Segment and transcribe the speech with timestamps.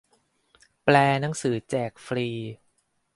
[0.83, 2.27] แปลหนังสือแจกฟรี